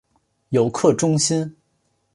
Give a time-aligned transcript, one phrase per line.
[0.49, 1.57] 游客中心